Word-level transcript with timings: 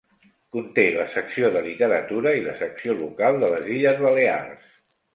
Conté 0.55 0.85
la 0.95 1.05
secció 1.17 1.51
de 1.57 1.61
literatura 1.69 2.33
i 2.39 2.43
la 2.49 2.57
secció 2.65 2.99
local 3.05 3.41
de 3.45 3.55
les 3.55 3.73
Illes 3.79 4.05
Balears. 4.09 4.71